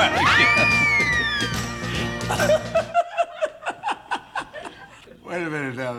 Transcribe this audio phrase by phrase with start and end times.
[5.26, 5.94] Wait a minute now.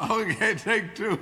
[0.10, 1.18] okay, take two.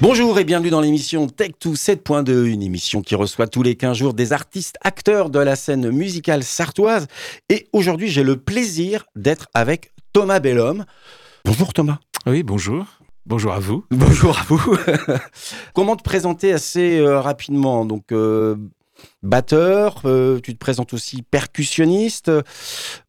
[0.00, 4.14] Bonjour et bienvenue dans l'émission Tech2 7.2, une émission qui reçoit tous les 15 jours
[4.14, 7.08] des artistes acteurs de la scène musicale sartoise.
[7.48, 10.84] Et aujourd'hui, j'ai le plaisir d'être avec Thomas Bellhomme.
[11.44, 11.98] Bonjour Thomas.
[12.26, 12.86] Oui, bonjour.
[13.24, 13.84] Bonjour à vous.
[13.90, 14.60] Bonjour à vous.
[15.74, 17.84] Comment te présenter assez euh, rapidement?
[17.84, 18.56] Donc, euh,
[19.22, 22.32] batteur, euh, tu te présentes aussi percussionniste.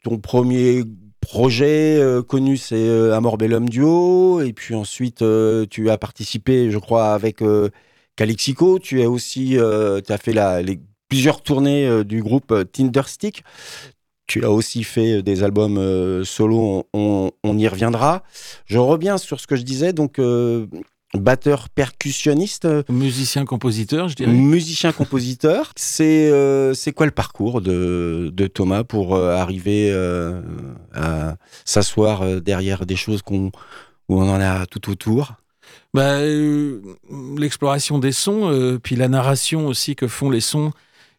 [0.04, 0.84] Ton premier
[1.20, 4.42] projet connu, c'est euh, Amor Bellum Duo.
[4.42, 5.24] Et puis ensuite,
[5.72, 7.44] tu as participé, je crois, avec
[8.16, 8.78] Calixico.
[8.78, 10.62] Tu as aussi as fait la,
[11.10, 13.44] plusieurs tournées du groupe Tinderstick.
[14.34, 18.24] Tu as aussi fait des albums euh, solo, on, y reviendra.
[18.66, 20.66] Je reviens sur ce que je disais, donc euh,
[21.14, 24.32] batteur percussionniste, euh, Musicien, compositeur, je dirais.
[24.32, 25.72] musicien-compositeur.
[25.76, 30.42] C'est euh, quoi le parcours de, de Thomas pour euh, arriver euh,
[30.96, 33.52] à s'asseoir euh, derrière des choses qu'on
[34.10, 35.34] où on en a tout autour?
[35.94, 36.82] Bah, euh,
[37.38, 40.72] L'exploration des sons, euh, puis la narration aussi que font les sons,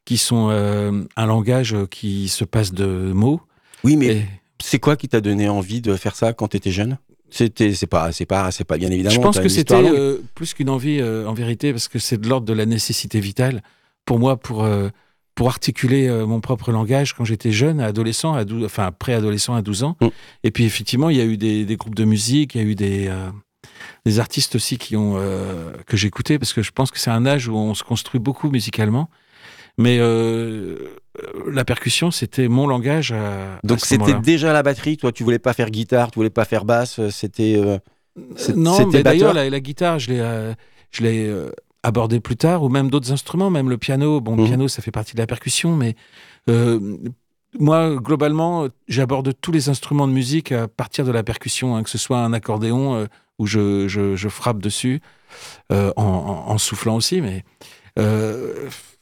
[0.05, 3.41] qui sont euh, un langage qui se passe de mots.
[3.85, 4.27] Oui, mais Et
[4.63, 6.99] c'est quoi qui t'a donné envie de faire ça quand tu étais jeune?
[7.31, 9.15] C'était c'est pas c'est pas c'est pas bien évidemment.
[9.15, 12.29] je pense que c'était euh, plus qu'une envie, euh, en vérité, parce que c'est de
[12.29, 13.63] l'ordre de la nécessité vitale.
[14.05, 14.91] Pour moi, pour, euh,
[15.35, 19.63] pour articuler euh, mon propre langage quand j'étais jeune, adolescent, à 12, enfin préadolescent à
[19.63, 19.97] 12 ans.
[20.01, 20.07] Mm.
[20.45, 22.67] Et puis effectivement, il y a eu des, des groupes de musique, il y a
[22.67, 23.31] eu des, euh,
[24.07, 27.27] des artistes aussi qui ont, euh, que j'écoutais, parce que je pense que c'est un
[27.27, 29.09] âge où on se construit beaucoup musicalement.
[29.79, 30.77] Mais euh,
[31.51, 33.13] la percussion, c'était mon langage.
[33.13, 34.97] À, Donc à c'était déjà la batterie.
[34.97, 36.99] Toi, tu voulais pas faire guitare, tu voulais pas faire basse.
[36.99, 37.79] euh, C'était euh,
[38.55, 40.55] Non, c'était mais d'ailleurs, la, la guitare, je l'ai,
[40.93, 41.35] je l'ai
[41.83, 44.21] abordé plus tard, ou même d'autres instruments, même le piano.
[44.21, 44.49] Bon, le Mhm.
[44.49, 45.97] piano, ça fait partie de la percussion, mais
[46.49, 46.97] euh,
[47.59, 51.91] moi, globalement, j'aborde tous les instruments de musique à partir de la percussion, hein, que
[51.91, 53.07] ce soit un accordéon euh,
[53.39, 55.01] où je, je, je frappe dessus,
[55.73, 56.05] euh, en,
[56.47, 57.45] en- soufflant aussi, mais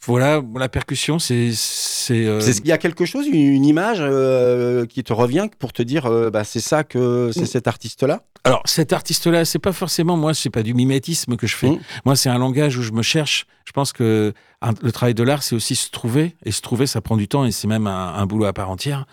[0.04, 1.50] voilà, la percussion, c'est.
[1.54, 5.72] c'est euh, Il y a quelque chose, une, une image euh, qui te revient pour
[5.72, 8.22] te dire, euh, bah, c'est ça que c'est cet artiste-là?
[8.44, 11.70] Alors, cet artiste-là, c'est pas forcément moi, c'est pas du mimétisme que je fais.
[11.70, 11.80] Mm.
[12.04, 13.46] Moi, c'est un langage où je me cherche.
[13.64, 16.34] Je pense que un- le travail de l'art, c'est aussi se trouver.
[16.44, 18.70] Et se trouver, ça prend du temps et c'est même un, un boulot à part
[18.70, 19.06] entière.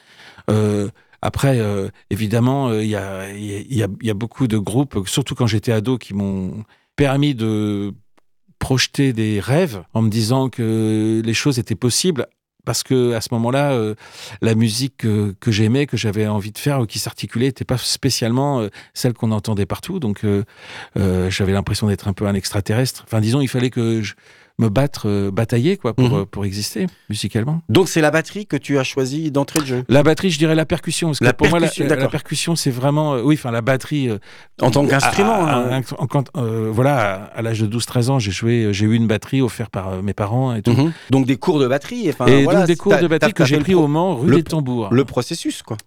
[1.22, 1.60] Après,
[2.10, 5.98] évidemment, il y, a, y, a, y a beaucoup de groupes, surtout quand j'étais ado,
[5.98, 6.64] qui m'ont
[6.96, 7.94] permis de
[8.60, 12.28] projeter des rêves en me disant que les choses étaient possibles.
[12.66, 13.96] Parce que à ce moment-là, euh,
[14.42, 17.78] la musique que, que j'aimais, que j'avais envie de faire, ou qui s'articulait, n'était pas
[17.78, 20.00] spécialement euh, celle qu'on entendait partout.
[20.00, 20.44] Donc, euh,
[20.98, 23.06] euh, j'avais l'impression d'être un peu un extraterrestre.
[23.08, 24.14] Enfin, disons, il fallait que je
[24.60, 26.14] me battre, euh, batailler, quoi, pour, Mhm.
[26.20, 27.62] euh, pour exister musicalement.
[27.70, 29.84] Donc c'est la batterie que tu as choisi d'entrée de jeu.
[29.90, 31.08] La batterie, je dirais la percussion.
[31.08, 33.16] Parce que La pour moi, la, percussion, la- la percussion, c'est vraiment.
[33.16, 34.10] euh, oui, enfin, la batterie.
[34.62, 35.48] En tant qu'instrument.
[35.48, 35.82] hein.
[36.38, 39.72] euh, voilà, à, à l'âge de 12-13 ans, j'ai joué, j'ai eu une batterie offerte
[39.72, 40.72] par mes parents et tout.
[40.74, 40.92] Mhm.
[41.10, 42.08] Donc des cours de batterie.
[42.10, 42.12] Et
[42.44, 44.90] voilà, donc des cours de batterie que j'ai pris au Mans, rue le- des Tambours.
[44.92, 45.78] le processus, quoi.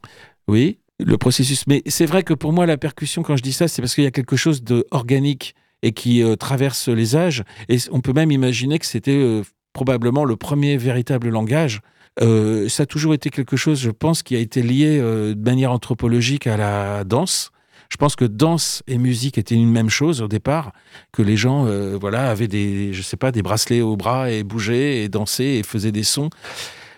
[0.48, 1.66] Oui, le processus.
[1.66, 4.04] Mais c'est vrai que pour moi, la percussion, quand je dis ça, c'est parce qu'il
[4.04, 7.42] y a quelque chose de organique et qui euh, traverse les âges.
[7.68, 11.80] Et on peut même imaginer que c'était euh, probablement le premier véritable langage.
[12.20, 15.72] Euh, ça a toujours été quelque chose, je pense, qui a été lié de manière
[15.72, 17.50] anthropologique à la danse.
[17.88, 20.72] Je pense que danse et musique étaient une même chose au départ,
[21.12, 21.66] que les gens,
[21.98, 25.62] voilà, avaient des, je sais pas, des bracelets au bras et bougeaient et dansaient et
[25.62, 26.30] faisaient des sons.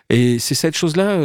[0.09, 1.19] Et c'est cette chose-là,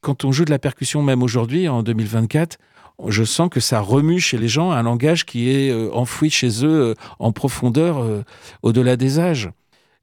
[0.00, 2.58] quand on joue de la percussion, même aujourd'hui, en 2024,
[3.06, 6.64] je sens que ça remue chez les gens un langage qui est euh, enfoui chez
[6.64, 8.22] eux euh, en profondeur, euh,
[8.62, 9.50] au-delà des âges.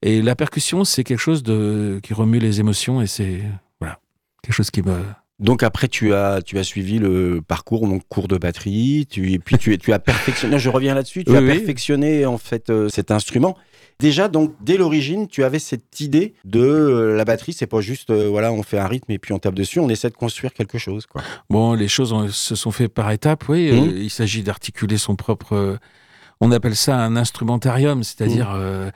[0.01, 3.41] Et la percussion, c'est quelque chose de, qui remue les émotions et c'est
[3.81, 3.99] voilà,
[4.43, 4.93] quelque chose qui me.
[5.39, 9.39] Donc après, tu as, tu as suivi le parcours, donc cours de batterie, tu, et
[9.39, 11.57] puis tu, tu as perfectionné, je reviens là-dessus, tu Oui, as oui.
[11.57, 13.57] perfectionné en fait euh, cet instrument.
[13.99, 18.09] Déjà, donc, dès l'origine, tu avais cette idée de euh, la batterie, c'est pas juste,
[18.09, 20.53] euh, voilà, on fait un rythme et puis on tape dessus, on essaie de construire
[20.53, 21.21] quelque chose, quoi.
[21.49, 23.69] Bon, les choses ont- se sont faites par étapes, oui.
[23.71, 25.77] Euh, il s'agit d'articuler son propre.
[26.41, 28.51] on appelle ça un instrumentarium, c'est-à-dire.
[28.53, 28.91] euh,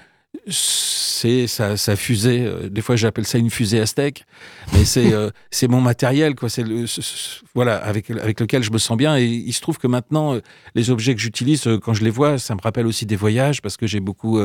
[0.47, 2.43] c'est sa, sa fusée.
[2.45, 4.23] euh, Des fois, j'appelle ça une fusée aztèque,
[4.73, 6.49] mais c'est euh, c'est mon matériel, quoi.
[6.49, 9.17] C'est le ce- ce- voilà avec avec lequel je me sens bien.
[9.17, 10.41] Et il se trouve que maintenant, euh,
[10.75, 13.77] les objets que j'utilise quand je les vois, ça me rappelle aussi des voyages parce
[13.77, 14.39] que j'ai beaucoup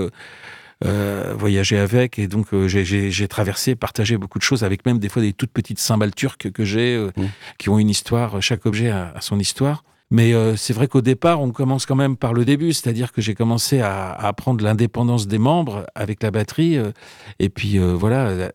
[1.37, 5.33] voyagé avec et donc j'ai- traversé, partagé beaucoup de choses avec même des fois des
[5.33, 7.23] toutes petites cymbales turques que j'ai euh, Mm.
[7.59, 8.43] qui ont une histoire.
[8.43, 9.83] Chaque objet a, a son histoire.
[10.11, 13.21] Mais euh, c'est vrai qu'au départ, on commence quand même par le début, c'est-à-dire que
[13.21, 16.93] j'ai commencé à, à apprendre l'indépendance des membres avec la batterie, euh,
[17.39, 18.51] et puis euh, voilà,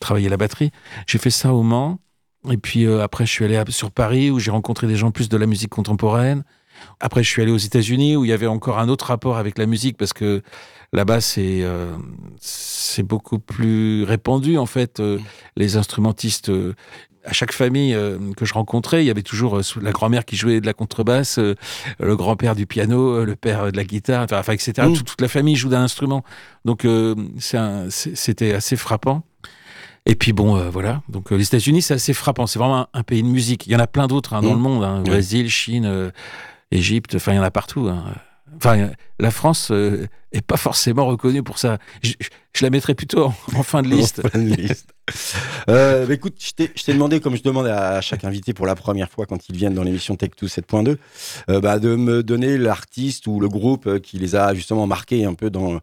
[0.00, 0.70] travailler la batterie.
[1.06, 1.98] J'ai fait ça au Mans,
[2.50, 5.28] et puis après, je suis allé à- sur Paris où j'ai rencontré des gens plus
[5.28, 6.44] de la musique contemporaine.
[7.00, 9.58] Après, je suis allé aux États-Unis où il y avait encore un autre rapport avec
[9.58, 10.42] la musique parce que
[10.92, 11.64] là-bas, c'est
[12.40, 15.00] c'est beaucoup plus répandu en fait.
[15.00, 15.18] Euh,
[15.56, 16.50] les instrumentistes,
[17.24, 20.36] à chaque famille euh, que je rencontrais, il y avait toujours euh, la grand-mère qui
[20.36, 21.54] jouait de la contrebasse, euh,
[21.98, 24.72] le grand-père du piano, le père de la guitare, enfin, etc.
[24.88, 24.92] Mm.
[24.94, 26.22] Toute, toute la famille joue d'un instrument.
[26.64, 26.86] Donc,
[27.90, 29.22] c'était assez frappant.
[30.06, 31.00] Et puis bon, euh, voilà.
[31.08, 32.46] Donc euh, les États-Unis, c'est assez frappant.
[32.46, 33.66] C'est vraiment un, un pays de musique.
[33.66, 34.56] Il y en a plein d'autres hein, dans Mm.
[34.56, 34.84] le monde.
[34.84, 35.00] Hein.
[35.02, 36.10] Brésil, Chine, euh,
[36.70, 37.14] Égypte.
[37.16, 37.88] Enfin, il y en a partout.
[37.88, 38.04] hein.
[38.56, 41.78] Enfin, euh, la France euh, est pas forcément reconnue pour ça.
[42.02, 44.20] Je, je- je la mettrais plutôt en, en fin de liste.
[44.24, 44.90] En fin de liste.
[45.68, 49.10] Euh, bah, écoute, je t'ai- demandé, comme je demande à chaque invité pour la première
[49.10, 50.96] fois quand ils viennent dans l'émission Tech2 7.2,
[51.50, 55.24] euh, bah, de me donner l'artiste ou le groupe euh, qui les a justement marqués
[55.24, 55.80] un peu dans,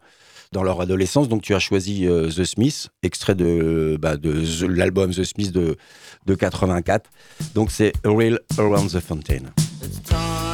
[0.54, 1.28] dans leur adolescence.
[1.28, 5.76] Donc tu as choisi euh, The Smith, extrait de, bah, de l'album The Smith de,
[6.26, 7.10] de 84.
[7.54, 9.44] Donc c'est A Real Around the Fountain.
[9.84, 10.51] It's time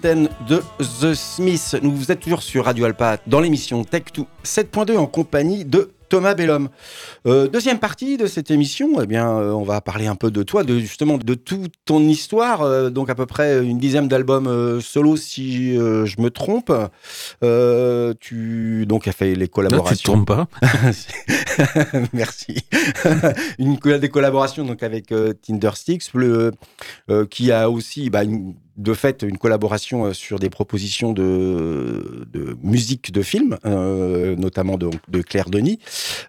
[0.00, 0.62] De
[1.00, 1.76] The Smith.
[1.82, 6.34] Nous vous êtes toujours sur Radio Alpa dans l'émission Tech2 7.2 en compagnie de Thomas
[6.34, 6.68] Bellum.
[7.26, 10.42] Euh, deuxième partie de cette émission, eh bien, euh, on va parler un peu de
[10.42, 12.60] toi, de justement de toute ton histoire.
[12.62, 16.70] euh, donc à peu près une dizaine d'albums solo, si je me trompe.
[18.20, 20.12] Tu donc as fait les Là, tu te collaborations.
[20.24, 20.48] trompes pas.
[22.12, 22.56] Merci.
[23.58, 25.12] une des collaborations donc avec
[25.46, 26.52] Tindersticks, le,
[27.30, 32.56] qui a aussi bah, une- de fait une collaboration euh, sur des propositions de, de
[32.62, 35.78] musique de film, euh, notamment de, de Claire Denis.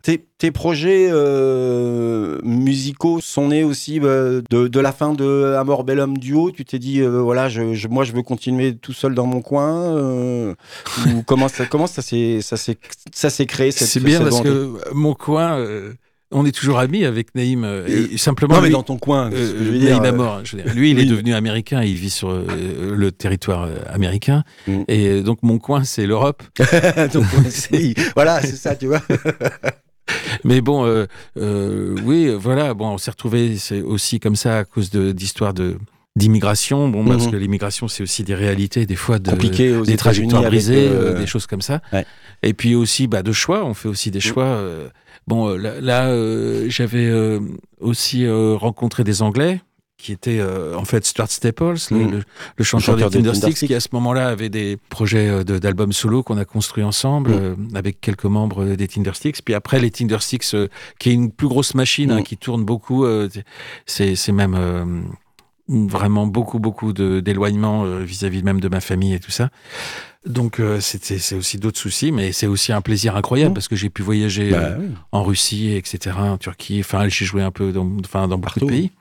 [0.01, 5.83] Tes, tes projets euh, musicaux sont nés aussi euh, de, de la fin de Amor
[5.83, 6.51] Bellum Duo.
[6.51, 9.41] Tu t'es dit euh, voilà, je, je- moi je veux continuer tout seul dans mon
[9.41, 9.95] coin.
[9.97, 10.53] euh,
[11.07, 12.77] ou comment ça comment ça s'est ça s'est
[13.13, 15.93] ça s'est créé cette C'est bien cette parce que mon coin, euh,
[16.33, 17.63] on est toujours amis avec Naïm.
[17.63, 19.31] euh, et simplement, Non, mais lui- dans ton coin.
[19.31, 20.73] Euh, je veux Naïm dire, euh, Amor, je veux dire.
[20.73, 22.45] Lui, il est devenu américain, il vit sur euh,
[22.95, 24.43] le territoire euh, américain.
[24.67, 24.81] Mm.
[24.87, 26.43] Et euh, donc, mon coin, c'est l'Europe.
[28.15, 29.01] voilà, c'est ça, tu vois.
[30.43, 31.05] Mais bon, euh,
[31.37, 33.55] euh, oui, euh, voilà, bon, on s'est retrouvés
[33.85, 35.77] aussi comme ça à cause d'histoires de
[36.15, 36.89] d'immigration.
[36.89, 37.31] Bon, parce Mhm.
[37.31, 41.19] que l'immigration, c'est aussi des réalités, des fois, de, aux des trajectoires brisées, euh, euh,
[41.19, 41.81] des choses comme ça.
[41.91, 42.05] ouais.
[42.43, 44.43] Et puis aussi bah, de choix, on fait aussi des choix.
[44.45, 44.89] euh,
[45.27, 47.09] bon, là, là, euh, j'avais
[47.79, 49.61] aussi rencontré des Anglais
[49.97, 52.11] qui étaient euh, en fait Stuart Staples, le, Mm.
[52.11, 52.23] le-
[52.57, 56.23] le chanteur, des Tindersticks, qui à ce moment-là avait des projets euh, de- d'albums solo
[56.23, 59.41] qu'on a construits ensemble euh, avec quelques membres des Tindersticks.
[59.45, 60.67] Puis après, les Tindersticks, euh,
[60.99, 63.05] qui est une plus grosse machine hein, qui tourne beaucoup,
[63.85, 65.05] c'est c'est même
[65.69, 69.49] vraiment beaucoup, beaucoup de- d'éloignement euh, vis-à-vis même de ma famille et tout ça.
[70.25, 73.53] Donc euh, c'était c'est aussi d'autres soucis, mais c'est aussi un plaisir incroyable Mm.
[73.55, 74.87] parce que j'ai pu voyager Bah, euh, oui.
[75.11, 76.79] en Russie, etc., en Turquie.
[76.79, 78.91] Enfin, j'ai joué un peu dans, enfin, dans beaucoup de pays,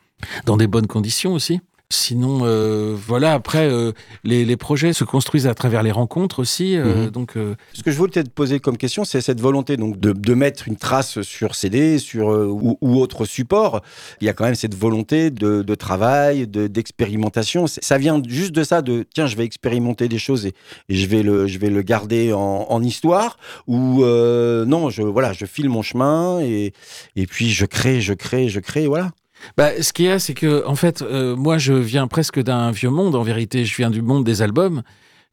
[0.47, 1.61] dans des bonnes conditions aussi.
[1.93, 3.93] Sinon, euh, voilà, après, euh,
[4.25, 6.77] les, les projets se construisent à travers les rencontres aussi.
[6.77, 7.11] euh, Mhm.
[7.11, 10.13] Donc, euh, Ce que je voulais te poser comme question, c'est cette volonté donc de,
[10.13, 13.83] de mettre une trace sur CD, sur euh, ou, ou autre support.
[14.21, 17.67] Il y a quand même cette volonté de, de travail, de- d'expérimentation.
[17.67, 20.55] Ça vient juste de ça, de tiens, je vais expérimenter des choses et,
[20.89, 23.37] et je vais le, je vais le garder en, en histoire.
[23.67, 26.73] Ou euh, non, je voilà, je file mon chemin et
[27.17, 29.11] et puis je crée, je crée, je crée, voilà.
[29.57, 32.71] Bah, ce qu'il y a, c'est que, en fait, euh, moi, je viens presque d'un
[32.71, 33.15] vieux monde.
[33.15, 34.83] En vérité, je viens du monde des albums.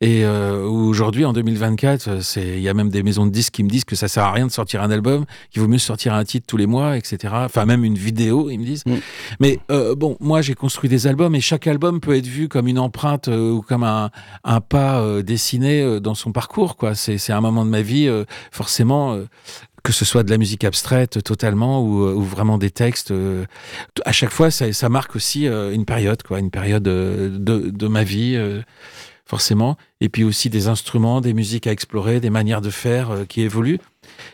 [0.01, 3.63] Et euh, aujourd'hui, en 2024, euh, il y a même des maisons de disques qui
[3.65, 6.13] me disent que ça sert à rien de sortir un album, qu'il vaut mieux sortir
[6.13, 7.33] un titre tous les mois, etc.
[7.35, 8.85] Enfin, même une vidéo, ils me disent.
[8.85, 8.95] Mm.
[9.41, 12.69] Mais euh, bon, moi, j'ai construit des albums et chaque album peut être vu comme
[12.69, 14.09] une empreinte euh, ou comme un,
[14.45, 16.77] un pas dessiné dans son parcours.
[16.77, 18.09] Quoi, c'est un moment de ma vie,
[18.51, 19.17] forcément.
[19.83, 23.45] Que ce soit de la musique abstraite totalement ou, euh, ou vraiment des textes, euh,
[24.05, 27.69] à chaque fois, ça, ça marque aussi euh, une période, quoi, une période euh, de,
[27.69, 28.37] de ma vie,
[29.25, 29.77] forcément.
[30.01, 33.79] Et puis aussi des instruments, des musiques à explorer, des manières de faire qui évoluent.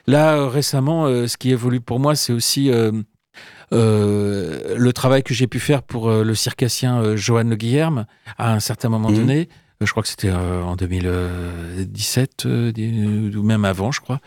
[0.07, 2.71] Là, récemment, ce qui évolue pour moi, c'est aussi
[3.71, 8.05] le travail que j'ai pu faire pour le circassien Johan Le Guillerme
[8.37, 9.15] à un certain moment Mhm.
[9.17, 9.49] donné.
[9.85, 14.19] Je crois que c'était euh, en 2017 euh, ou même avant, je crois,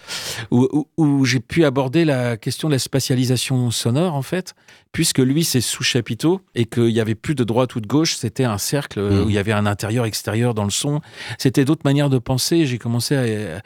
[0.51, 4.55] où, où- où j'ai pu aborder la question de la spatialisation sonore, en fait,
[4.93, 8.15] puisque lui, c'est sous chapiteau et qu'il n'y avait plus de droite ou de gauche,
[8.17, 11.01] c'était un cercle euh, où il y avait un intérieur-extérieur dans le son.
[11.39, 12.67] C'était d'autres manières de penser.
[12.67, 13.61] J'ai commencé à,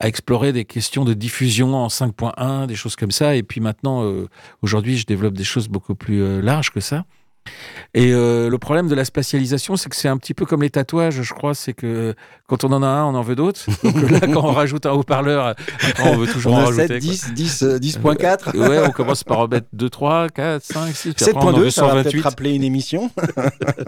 [0.00, 3.34] à explorer des questions de diffusion en 5.1, des choses comme ça.
[3.36, 4.28] Et puis maintenant, euh,
[4.62, 7.04] aujourd'hui, je développe des choses beaucoup plus euh, larges que ça.
[7.94, 10.70] Et euh, le problème de la spatialisation, c'est que c'est un petit peu comme les
[10.70, 11.54] tatouages, je crois.
[11.54, 12.14] C'est que
[12.46, 13.66] quand on en a un, on en veut d'autres.
[13.84, 15.54] Donc là, quand on rajoute un haut-parleur,
[16.04, 17.00] on veut toujours On en a rajouter.
[17.00, 17.32] 7, quoi.
[17.32, 18.56] 10, 10, euh, 10.4.
[18.56, 21.14] Ouais, on commence par en mettre 2, 3, 4, 5, 6.
[21.14, 22.20] puis après, on en 7.2, veut ça va peut-être 128.
[22.22, 23.10] rappeler une émission.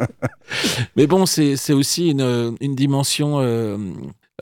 [0.96, 3.76] Mais bon, c'est aussi une, une dimension euh,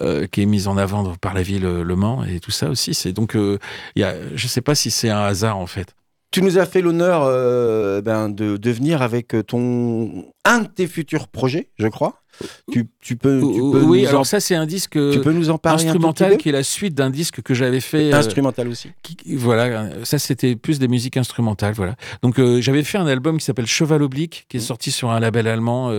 [0.02, 2.68] euh, qui est mise en avant par la ville euh, Le Mans et tout ça
[2.68, 2.92] aussi.
[2.92, 3.58] C'est donc, euh,
[3.94, 5.95] il y a, je sais pas si c'est un hasard en fait.
[6.30, 10.86] Tu nous as fait l'honneur euh, ben, de, de venir avec ton un de tes
[10.86, 12.22] futurs projets, je crois.
[12.70, 15.32] Tu, tu peux, tu peux oui, nous alors en, ça c'est un disque tu peux
[15.32, 18.12] nous en parler un instrumental qui est la suite d'un disque que j'avais fait.
[18.12, 18.90] euh, Instrumental aussi.
[19.02, 21.96] qui- voilà, ça c'était plus des musiques instrumentales, voilà.
[22.20, 25.18] Donc euh, j'avais fait un album qui s'appelle Cheval oblique, qui est sorti sur un
[25.18, 25.90] label allemand.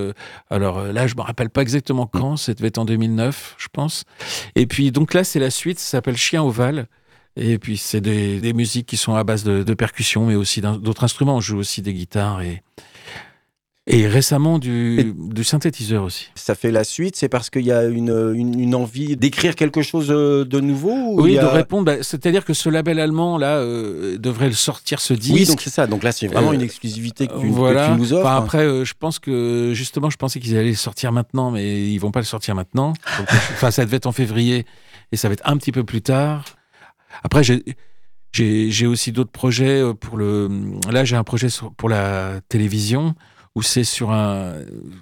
[0.51, 4.03] alors là, je me rappelle pas exactement quand, ça devait être en 2009, je pense.
[4.55, 6.85] Et puis donc là, c'est la suite, ça s'appelle Chien ovale.
[7.39, 10.59] Et puis c'est des, des musiques qui sont à base de, de percussions, mais aussi
[10.61, 11.35] d'autres instruments.
[11.37, 12.63] On joue aussi des guitares et
[13.89, 16.27] et récemment du, Et- du synthétiseur aussi.
[16.35, 19.81] Ça fait la suite, c'est parce qu'il y a une, une, une envie d'écrire quelque
[19.81, 21.85] chose euh, de nouveau ou Oui, a- de répondre.
[21.85, 25.33] bah, C'est-à-dire que ce label allemand là euh, devrait le sortir ce disque.
[25.35, 25.87] Oui, donc c'est ça.
[25.87, 27.91] Donc là, c'est vraiment Euh, une exclusivité que tu, que voilà.
[27.93, 28.25] tu nous offres.
[28.27, 31.89] Enfin, après, euh, je pense que justement, je pensais qu'ils allaient le sortir maintenant, mais
[31.89, 32.91] ils vont pas le sortir maintenant.
[33.53, 34.65] Enfin, ça devait être en février
[35.13, 36.43] et ça va être un petit peu plus tard.
[37.23, 37.43] Après,
[38.33, 40.49] j'ai aussi d'autres projets euh, pour le.
[40.91, 43.15] Là, j'ai un projet sur- pour la télévision
[43.55, 44.53] où c'est sur un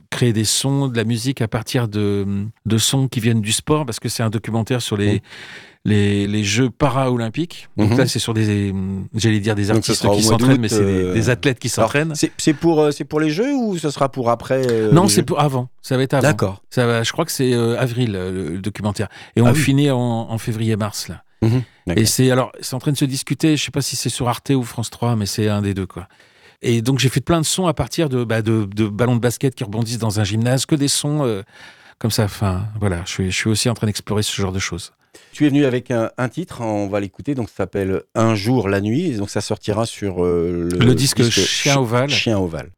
[0.10, 2.26] créer des sons, de la musique à partir de
[2.66, 5.20] de sons qui viennent du sport parce que c'est un documentaire sur les Mhm.
[5.88, 7.68] les, les Jeux para-olympiques.
[7.78, 7.98] Donc Mhm.
[7.98, 8.74] là, c'est sur des,
[9.14, 12.14] j'allais dire des artistes qui s'entraînent, mais c'est des, euh, des athlètes qui s'entraînent.
[12.16, 15.24] c'est pour, euh, c'est pour les jeux ou ce sera pour après euh, Non, c'est
[15.24, 15.68] pour avant.
[15.82, 16.24] Ça va être avant.
[16.28, 16.64] D'accord.
[16.70, 19.10] Ça va, je crois que c'est euh, avril le, le documentaire.
[19.36, 19.60] Et on Ah oui.
[19.60, 21.24] finit en, en février-mars là.
[21.42, 21.64] Mhm.
[21.96, 23.56] Et c'est alors, c'est en train de se discuter.
[23.58, 25.86] Je sais pas si c'est sur Arte ou France 3, mais c'est un des deux
[25.86, 26.08] quoi.
[26.62, 29.22] Et donc j'ai fait plein de sons à partir de, bah, de, de ballons de
[29.22, 31.44] basket qui rebondissent dans un gymnase, que des sons euh,
[32.00, 32.24] comme ça.
[32.24, 34.94] Enfin, voilà, je suis, je suis aussi en train d'explorer ce genre de choses.
[35.32, 38.68] Tu es venu avec un, un titre, on va l'écouter, donc ça s'appelle Un jour
[38.68, 42.10] la nuit, et donc ça sortira sur euh, le, Le disque Chien Chi- ovale.
[42.10, 42.72] Chien ovale.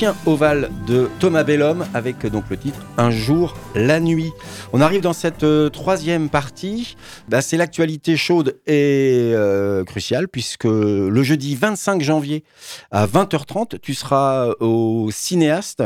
[0.00, 4.32] Chien ovale de Thomas Bellhomme avec euh, donc le titre Un jour, la nuit.
[4.72, 6.96] On arrive dans cette euh, troisième partie.
[7.28, 12.44] Bah, c'est l'actualité chaude et euh, cruciale puisque le jeudi 25 janvier
[12.90, 15.82] à 20h30, tu seras au cinéaste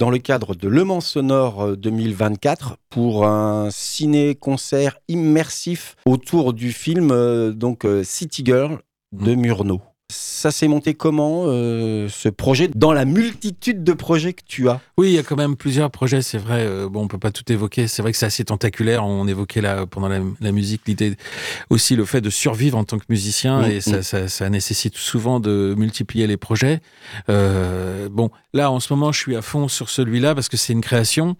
[0.00, 6.72] dans le cadre de Le Mans Sonore euh, 2024 pour un ciné-concert immersif autour du
[6.72, 8.80] film donc City Girl
[9.12, 9.93] de Murnau.
[10.12, 14.78] Ça s'est monté comment euh, ce projet dans la multitude de projets que tu as?
[14.98, 16.66] Oui, il y a quand même plusieurs projets, c'est vrai.
[16.66, 17.88] Euh, bon, on peut pas tout évoquer.
[17.88, 19.06] C'est vrai que c'est assez tentaculaire.
[19.06, 21.16] On évoquait là pendant la, la musique l'idée
[21.70, 24.96] aussi le fait de survivre en tant que musicien Mm, et ça, ça, ça nécessite
[24.98, 26.80] souvent de multiplier les projets.
[27.30, 30.74] Euh, bon, là en ce moment, je suis à fond sur celui-là parce que c'est
[30.74, 31.36] une création.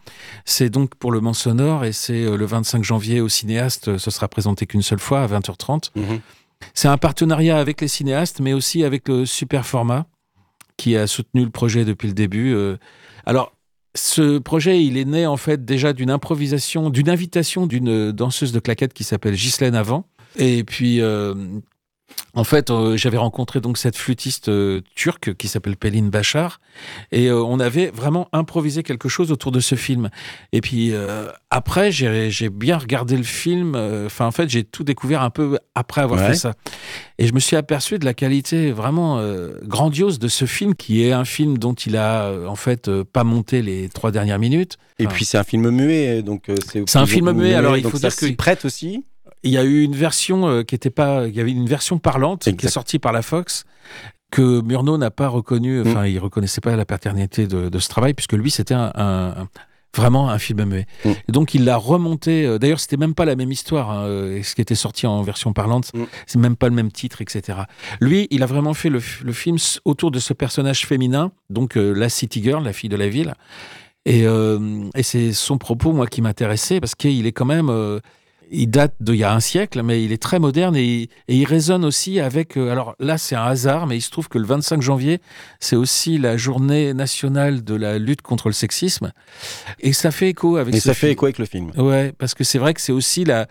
[0.47, 3.99] C'est donc pour le Mans Sonore et c'est le 25 janvier au cinéaste.
[3.99, 5.91] Ce sera présenté qu'une seule fois à 20h30.
[6.73, 10.07] C'est un partenariat avec les cinéastes, mais aussi avec le Super Format,
[10.77, 12.55] qui a soutenu le projet depuis le début.
[12.55, 12.77] Euh,
[13.27, 13.53] Alors,
[13.95, 18.59] ce projet, il est né en fait déjà d'une improvisation, d'une invitation d'une danseuse de
[18.59, 20.07] claquettes qui s'appelle Ghislaine Avant.
[20.37, 21.35] Et puis, euh,
[22.37, 26.61] en fait, euh, j'avais rencontré donc cette flûtiste euh, turque qui s'appelle Pelin Bachar,
[27.13, 30.11] et euh, on avait vraiment improvisé quelque chose autour de ce film.
[30.53, 30.93] Et puis
[31.51, 33.77] après, j'ai bien regardé le film.
[34.07, 36.29] Enfin, en fait, j'ai tout découvert un peu après avoir Ouais.
[36.29, 36.55] fait ça,
[37.19, 39.21] et je me suis aperçu de la qualité vraiment
[39.63, 43.63] grandiose de ce film, qui est un film dont il a en fait pas monté
[43.63, 44.77] les trois dernières minutes.
[44.99, 46.83] Et puis c'est un film muet, donc c'est.
[46.89, 49.05] C'est un film muet, alors il faut dire que- prête aussi.
[49.45, 51.99] Il y a eu une version euh, qui était pas, il y avait une version
[51.99, 53.65] parlante qui est sortie par la Fox
[54.31, 55.83] que Murnau n'a pas reconnue.
[55.83, 55.87] Mm.
[55.89, 59.29] Enfin, il reconnaissait pas la paternité de, de ce travail puisque lui c'était un, un-
[59.43, 59.49] un-
[59.97, 60.87] vraiment un film muet.
[61.05, 61.11] Mm.
[61.29, 62.45] Donc il l'a remonté.
[62.47, 63.91] euh, D'ailleurs, c'était même pas la même histoire.
[63.93, 66.05] hein, euh, ce qui était sorti en version parlante, Mm.
[66.27, 67.59] c'est même pas le même titre, etc.
[68.01, 72.09] Lui, il a vraiment fait le, film autour de ce personnage féminin, donc euh, la
[72.09, 73.35] City Girl, la fille de la ville.
[74.07, 77.71] Et, euh, et c'est son propos, moi, qui m'intéressait, parce qu'il est quand même...
[78.51, 81.45] il date d'il y a un siècle, mais il est très moderne et, et il
[81.45, 82.57] résonne aussi avec...
[82.57, 85.21] euh, alors là, c'est un hasard, mais il se trouve que le 25 janvier,
[85.61, 89.13] c'est aussi la journée nationale de la lutte contre le sexisme.
[89.81, 91.13] Et ça fait écho avec Et ce ça fait film.
[91.13, 91.71] écho avec le film.
[91.77, 93.47] Ouais, parce que c'est vrai que c'est aussi la,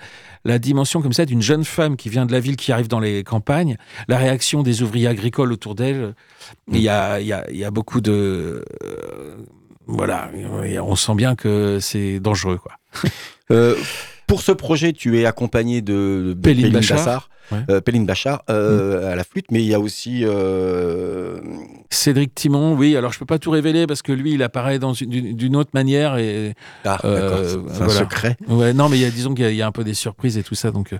[0.45, 2.99] la dimension comme ça d'une jeune femme qui vient de la ville, qui arrive dans
[2.99, 3.77] les campagnes,
[4.07, 6.15] la réaction des ouvriers agricoles autour d'elle.
[6.71, 8.63] Il y a, il y, a, il y a beaucoup de...
[8.83, 9.35] euh,
[9.85, 10.31] voilà,
[10.65, 12.71] et on sent bien que c'est dangereux, quoi.
[13.51, 13.75] Euh,
[14.33, 15.93] pour ce projet, tu es accompagné de,
[16.29, 16.97] de Péline Bachar.
[16.97, 17.59] Bachar, Ouais.
[17.69, 21.37] euh, Bachar euh, à la flûte, mais il y a aussi euh,
[21.93, 24.93] Cédric Timon, oui, alors je peux pas tout révéler parce que lui, il apparaît dans
[24.93, 26.53] une- d'une autre manière et
[26.85, 27.99] ah, Euh, c'est un voilà.
[27.99, 28.37] secret.
[28.47, 29.83] ouais, non, mais il y a, disons qu'il y a- il y, a un peu
[29.83, 30.71] des surprises et tout ça.
[30.71, 30.97] Donc, euh,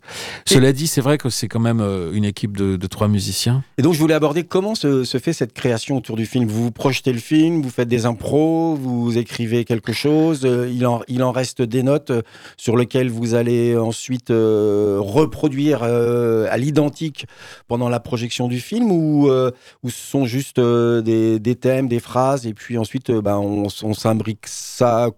[0.48, 3.64] cela dit, c'est vrai que c'est quand même euh, une équipe de, de trois musiciens.
[3.78, 6.48] Et donc je voulais aborder comment se, se fait cette création autour du film.
[6.48, 11.24] Vous projetez le film, vous faites des impros, vous écrivez quelque chose, il en, il
[11.24, 12.12] en reste des notes
[12.58, 17.26] sur lesquelles vous allez ensuite euh, reproduire à l'identique
[17.68, 20.60] pendant la projection du film ou, ou ce sont juste
[21.02, 25.10] des, des thèmes, des phrases et puis ensuite euh, ben, on, s'imbrique ça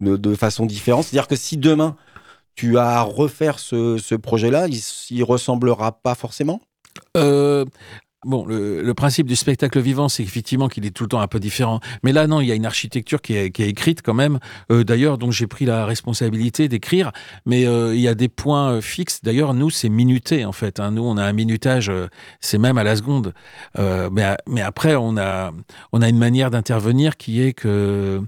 [0.00, 1.04] de, façon différente.
[1.04, 1.96] C'est-à-dire que si demain
[2.54, 6.60] tu as à refaire ce, ce projet-là, il, il ressemblera pas forcément?
[7.16, 7.64] Euh,
[8.24, 11.28] bon, le, le principe du spectacle vivant, c'est effectivement qu'il est tout le temps un
[11.28, 11.80] peu différent.
[12.02, 14.38] Mais là, non, il y a une architecture qui est, qui est écrite quand même.
[14.70, 17.12] Euh, D'ailleurs, donc j'ai pris la responsabilité d'écrire,
[17.46, 19.20] mais euh, il y a des points euh, fixes.
[19.22, 20.80] D'ailleurs, nous, c'est minuté en fait.
[20.80, 20.90] hein.
[20.90, 22.08] Nous, on a un minutage, euh,
[22.40, 23.32] c'est même à la seconde.
[23.78, 25.52] Euh, mais, mais après, on a,
[25.92, 28.20] on a une manière d'intervenir qui est que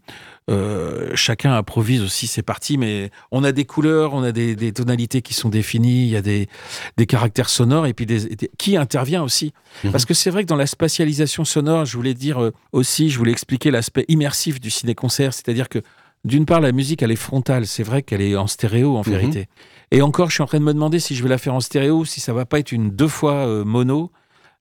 [0.49, 4.73] euh, chacun improvise aussi ses parties, mais on a des couleurs, on a des, des
[4.73, 6.49] tonalités qui sont définies, il y a des,
[6.97, 9.53] des caractères sonores et puis des, des- qui intervient aussi.
[9.85, 9.93] Mhm.
[9.93, 13.19] Parce que c'est vrai que dans la spatialisation sonore, je voulais dire euh, aussi, je
[13.19, 15.81] voulais expliquer l'aspect immersif du ciné-concert, c'est-à-dire que
[16.25, 19.13] d'une part, la musique, elle est frontale, c'est vrai qu'elle est en stéréo en Mhm.
[19.13, 19.49] vérité.
[19.93, 21.61] Et encore, je suis en train de me demander si je vais la faire en
[21.61, 24.11] stéréo, si ça va pas être une deux fois euh, mono,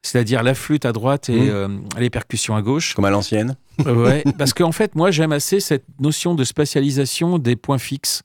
[0.05, 1.49] c'est-à-dire la flûte à droite et Mhm.
[1.49, 1.67] euh,
[1.99, 2.93] les percussions à gauche.
[2.93, 7.55] comme à l'ancienne Ouais, parce qu'en fait, moi, j'aime assez cette notion de spatialisation des
[7.55, 8.21] points fixes.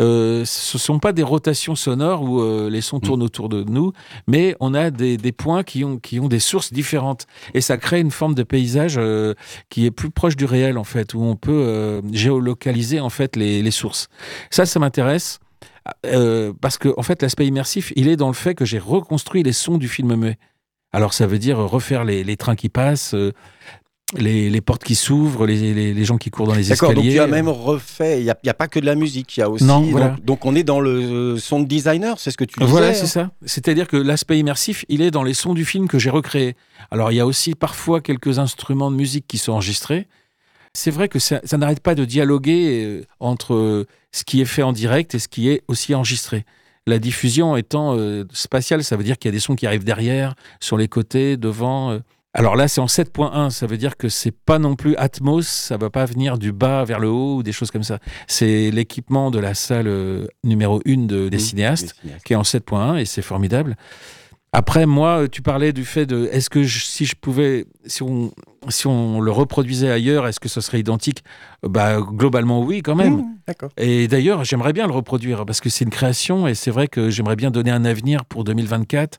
[0.00, 3.92] Euh, ce sont pas des rotations sonores où euh, les sons tournent autour de nous,
[4.26, 7.28] mais on a des, des points qui ont, qui ont des sources différentes.
[7.54, 9.34] Et ça crée une forme de paysage euh,
[9.70, 13.36] qui est plus proche du réel, en fait, où on peut euh, géolocaliser, en fait,
[13.36, 14.08] les, les sources.
[14.50, 15.38] Ça, ça m'intéresse.
[16.06, 19.44] euh, parce que, en fait, l'aspect immersif, il est dans le fait que j'ai reconstruit
[19.44, 20.38] les sons du film muet.
[20.94, 23.32] Alors, ça veut dire refaire les, les trains qui passent, euh,
[24.16, 27.16] les, les portes qui s'ouvrent, les, les, les gens qui courent dans les D'accord, escaliers.
[27.16, 28.94] donc tu as même refait, il n'y a, il y a pas que de la
[28.94, 29.64] musique, il y a aussi...
[29.64, 30.16] Non, donc, voilà.
[30.22, 32.94] donc on est dans le euh, sound designer, c'est ce que tu disais Voilà, hein
[32.94, 33.30] c'est ça.
[33.44, 36.54] C'est-à-dire que l'aspect immersif, il est dans les sons du film que j'ai recréé.
[36.92, 40.06] Alors, il y a aussi parfois quelques instruments de musique qui sont enregistrés.
[40.74, 44.62] C'est vrai que ça, ça n'arrête pas de dialoguer euh, entre ce qui est fait
[44.62, 46.44] en direct et ce qui est aussi enregistré.
[46.86, 49.84] La diffusion étant euh, spatiale, ça veut dire qu'il y a des sons qui arrivent
[49.84, 51.92] derrière, sur les côtés, devant.
[51.92, 51.98] euh.
[52.36, 55.76] Alors là, c'est en 7.1, ça veut dire que c'est pas non plus Atmos, ça
[55.76, 58.00] va pas venir du bas vers le haut ou des choses comme ça.
[58.26, 62.24] C'est l'équipement de la salle euh, numéro 1 de, des Mmh, cinéastes des cinéastes.
[62.24, 63.76] qui est en 7.1 et c'est formidable.
[64.56, 68.32] Après, moi, tu parlais du fait de est-ce que je- si je pouvais, si on,
[68.68, 71.24] si on le reproduisait ailleurs, est-ce que ce serait identique?
[71.64, 73.14] Bah, Globalement, oui, quand même.
[73.16, 73.34] Mmh.
[73.78, 77.10] Et d'ailleurs, j'aimerais bien le reproduire parce que c'est une création et c'est vrai que
[77.10, 79.18] j'aimerais bien donner un avenir pour 2024.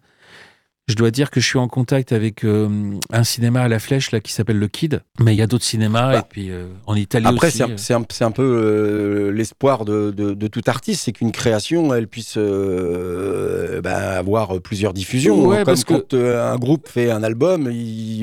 [0.87, 2.69] Je dois dire que je suis en contact avec euh,
[3.11, 5.63] un cinéma à la flèche là qui s'appelle le Kid, mais il y a d'autres
[5.63, 7.57] cinémas Bah, et puis euh, en Italie Après, aussi.
[7.77, 11.91] c'est un, c'est un- peu euh, l'espoir de, de- de tout artiste, c'est qu'une création,
[11.91, 15.47] elle puisse euh, bah, avoir plusieurs diffusions.
[15.47, 17.67] Ouais, Comme parce quand euh, un groupe fait un album,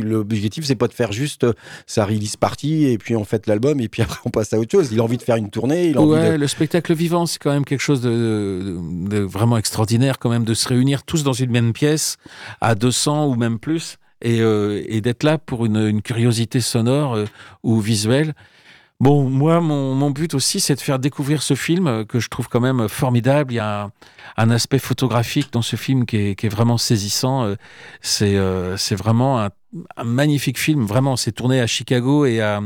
[0.04, 1.54] l'objectif, c'est pas de faire juste euh,
[1.88, 4.70] sa release party et puis on fait l'album et puis après on passe à autre
[4.70, 4.90] chose.
[4.92, 6.36] Il a envie de faire une tournée, il a envie de...
[6.36, 10.44] le spectacle vivant, c'est quand même quelque chose de, de- de vraiment extraordinaire, quand même,
[10.44, 12.18] de se réunir tous dans une même pièce,
[12.60, 17.24] à 200 ou même plus, et, euh, et d'être là pour une, curiosité sonore euh,
[17.62, 18.34] ou visuelle.
[19.00, 22.48] Bon, moi, mon, but aussi, c'est de faire découvrir ce film euh, que je trouve
[22.48, 23.52] quand même formidable.
[23.52, 23.90] Il y a
[24.36, 27.52] un, aspect photographique dans ce film qui est, vraiment saisissant.
[28.00, 28.36] C'est
[28.94, 29.50] vraiment un,
[29.96, 30.84] un magnifique film.
[30.84, 32.60] Vraiment, c'est tourné à Chicago et à,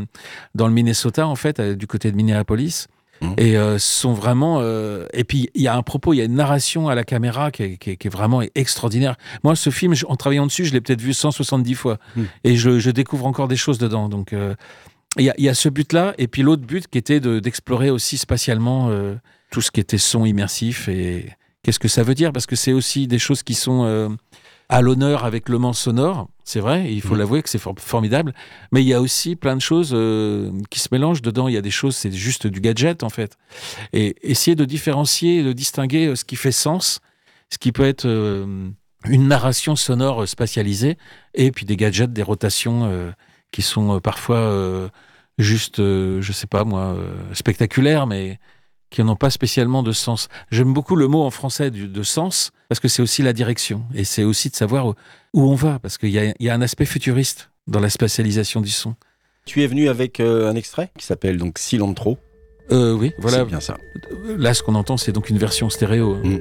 [0.54, 2.86] dans le Minnesota, en fait, du côté de Minneapolis.
[3.20, 3.34] Mhm.
[3.38, 4.58] Et euh, sont vraiment.
[4.60, 7.04] euh, Et puis, il y a un propos, il y a une narration à la
[7.04, 9.16] caméra qui est, qui est- qui est vraiment extraordinaire.
[9.44, 11.98] Moi, ce film, en travaillant dessus, je l'ai peut-être vu 170 fois.
[12.16, 12.26] Mhm.
[12.44, 14.08] Et je, je découvre encore des choses dedans.
[14.08, 14.32] Donc.
[14.32, 14.54] euh,
[15.18, 17.40] il y, a, il y a ce but-là, et puis l'autre but qui était de-
[17.40, 19.14] d'explorer aussi spatialement euh,
[19.50, 21.30] tout ce qui était son immersif et
[21.62, 23.84] qu'est-ce que ça veut dire, parce que c'est aussi des choses qui sont
[24.68, 27.18] à l'honneur avec le Mans sonore, c'est vrai, il faut Mhm.
[27.18, 28.34] l'avouer que c'est for- formidable,
[28.72, 31.56] mais il y a aussi plein de choses euh, qui se mélangent dedans, il y
[31.56, 33.36] a des choses, c'est juste du gadget en fait.
[33.92, 37.00] Et essayer de différencier, de distinguer euh, ce qui fait sens,
[37.50, 38.68] ce qui peut être euh,
[39.08, 40.98] une narration sonore spatialisée,
[41.34, 43.10] et puis des gadgets, des rotations euh,
[43.52, 44.90] qui sont parfois
[45.38, 46.96] juste, je sais pas moi,
[47.32, 48.38] spectaculaires, mais
[48.90, 50.28] qui n'ont pas spécialement de sens.
[50.50, 53.84] J'aime beaucoup le mot en français du- de sens, parce que c'est aussi la direction,
[53.94, 54.94] et c'est aussi de savoir où,
[55.34, 57.90] où on va, parce qu'il y a, il y a un aspect futuriste dans la
[57.90, 58.94] spatialisation du son.
[59.44, 62.18] Tu es venu avec euh, un extrait qui s'appelle donc Cilantro.
[62.72, 63.38] Euh, oui, voilà.
[63.38, 63.76] C'est bien ça.
[64.24, 66.16] Là, ce qu'on entend, c'est donc une version stéréo.
[66.16, 66.38] Mm.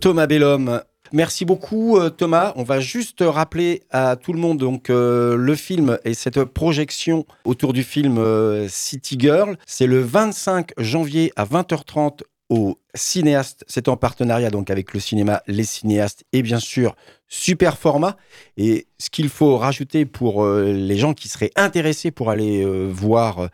[0.00, 0.82] Thomas Bellum.
[1.12, 2.52] Merci beaucoup euh, Thomas.
[2.56, 7.24] On va juste rappeler à tout le monde donc euh, le film et cette projection
[7.44, 9.56] autour du film euh, City Girl.
[9.66, 13.64] C'est le 25 janvier à 20h30 au cinéaste.
[13.66, 16.94] C'est en partenariat donc avec le cinéma Les Cinéastes et bien sûr
[17.28, 18.16] super format.
[18.56, 22.88] Et ce qu'il faut rajouter pour euh, les gens qui seraient intéressés pour aller euh,
[22.88, 23.48] voir euh,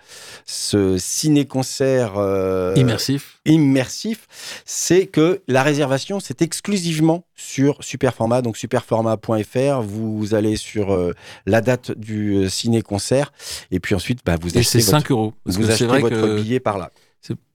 [0.44, 3.40] ce ciné-concert euh, Immersif.
[3.46, 4.26] immersif,
[4.64, 8.42] c'est que la réservation, c'est exclusivement sur Superformat.
[8.42, 10.96] Donc superformat.fr, vous allez sur
[11.46, 13.32] la date du ciné-concert
[13.70, 15.34] et puis ensuite, bah, vous Et achetez, votre, 5 euros.
[15.46, 16.40] Vous achetez votre que.
[16.40, 16.90] billet par là.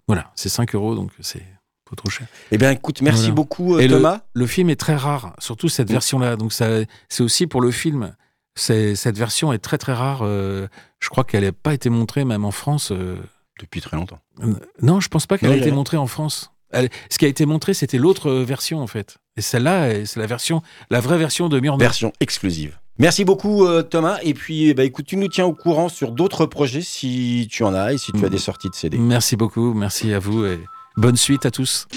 [0.07, 1.43] Voilà, c'est 5 euros, donc c'est
[1.89, 2.27] pas trop cher.
[2.51, 3.33] Eh bien, écoute, merci Voilà.
[3.35, 4.21] beaucoup Et le- Thomas.
[4.33, 5.93] Le film est très rare, surtout cette Mm.
[5.93, 6.35] version-là.
[6.35, 6.87] Donc c'est
[7.19, 8.15] aussi pour le film.
[8.55, 10.21] Cette version est très très rare.
[10.23, 10.67] euh,
[10.99, 12.91] je crois qu'elle n'a pas été montrée même en France.
[12.91, 13.17] euh,
[13.59, 14.19] Depuis très longtemps.
[14.43, 16.51] euh, non, je pense pas qu'elle Non, a il y été montrée en France.
[16.71, 19.17] Elle- ce qui a été montré, c'était l'autre version en fait.
[19.35, 21.79] Et celle-là, c'est la version, la vraie version de Murnau.
[21.79, 22.77] Version exclusive.
[22.99, 24.17] Merci beaucoup euh, Thomas.
[24.23, 27.63] Et puis, eh ben, écoute, tu nous tiens au courant sur d'autres projets si tu
[27.63, 28.31] en as et si tu as Mm.
[28.31, 28.97] des sorties de CD.
[28.97, 30.59] Merci beaucoup, merci à vous et
[30.97, 31.87] bonne suite à tous.